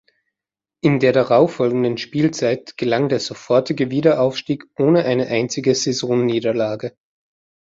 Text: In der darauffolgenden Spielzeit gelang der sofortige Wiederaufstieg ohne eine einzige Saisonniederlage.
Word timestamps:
In 0.81 0.99
der 0.99 1.13
darauffolgenden 1.13 1.99
Spielzeit 1.99 2.75
gelang 2.75 3.07
der 3.07 3.19
sofortige 3.19 3.91
Wiederaufstieg 3.91 4.65
ohne 4.79 5.05
eine 5.05 5.27
einzige 5.27 5.75
Saisonniederlage. 5.75 6.97